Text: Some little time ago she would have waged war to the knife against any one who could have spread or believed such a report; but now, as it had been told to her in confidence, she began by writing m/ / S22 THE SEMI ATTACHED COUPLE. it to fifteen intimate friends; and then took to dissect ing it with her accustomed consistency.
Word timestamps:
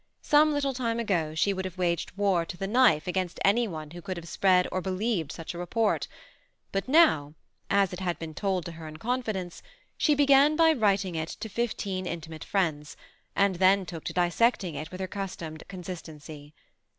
Some 0.23 0.51
little 0.51 0.73
time 0.73 0.99
ago 0.99 1.35
she 1.35 1.53
would 1.53 1.63
have 1.63 1.77
waged 1.77 2.17
war 2.17 2.43
to 2.43 2.57
the 2.57 2.65
knife 2.65 3.05
against 3.05 3.39
any 3.45 3.67
one 3.67 3.91
who 3.91 4.01
could 4.01 4.17
have 4.17 4.27
spread 4.27 4.67
or 4.71 4.81
believed 4.81 5.31
such 5.31 5.53
a 5.53 5.59
report; 5.59 6.07
but 6.71 6.87
now, 6.87 7.35
as 7.69 7.93
it 7.93 7.99
had 7.99 8.17
been 8.17 8.33
told 8.33 8.65
to 8.65 8.71
her 8.71 8.87
in 8.87 8.97
confidence, 8.97 9.61
she 9.99 10.15
began 10.15 10.55
by 10.55 10.73
writing 10.73 10.79
m/ 10.79 10.83
/ 10.83 10.83
S22 10.83 10.85
THE 10.87 11.05
SEMI 11.05 11.17
ATTACHED 11.17 11.39
COUPLE. 11.39 11.39
it 11.39 11.41
to 11.41 11.55
fifteen 11.77 12.05
intimate 12.07 12.43
friends; 12.43 12.97
and 13.35 13.55
then 13.57 13.85
took 13.85 14.03
to 14.05 14.13
dissect 14.13 14.63
ing 14.63 14.73
it 14.73 14.89
with 14.89 15.01
her 15.01 15.05
accustomed 15.05 15.63
consistency. 15.67 16.55